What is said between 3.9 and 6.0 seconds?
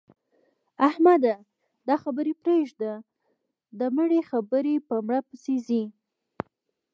مړه خبرې په مړه پسې ځي.